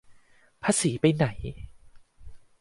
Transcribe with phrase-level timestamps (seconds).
[0.63, 1.25] ภาษีไปไหน